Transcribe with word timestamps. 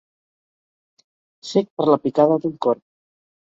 Cec 1.51 1.71
per 1.75 1.87
la 1.93 2.01
picada 2.07 2.41
d'un 2.43 2.59
corb. 2.67 2.85